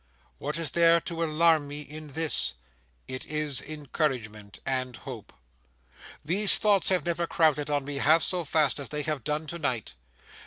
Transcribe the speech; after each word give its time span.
What 0.39 0.57
is 0.57 0.71
there 0.71 0.99
to 1.01 1.23
alarm 1.23 1.67
me 1.67 1.81
in 1.81 2.07
this? 2.07 2.53
It 3.07 3.23
is 3.27 3.61
encouragement 3.61 4.59
and 4.65 4.95
hope. 4.95 5.31
These 6.25 6.57
thoughts 6.57 6.89
have 6.89 7.05
never 7.05 7.27
crowded 7.27 7.69
on 7.69 7.85
me 7.85 7.97
half 7.97 8.23
so 8.23 8.43
fast 8.43 8.79
as 8.79 8.89
they 8.89 9.03
have 9.03 9.23
done 9.23 9.45
to 9.45 9.59
night. 9.59 9.93